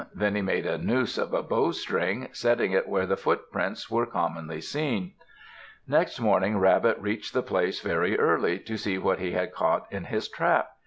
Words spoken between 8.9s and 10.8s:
what he had caught in his trap.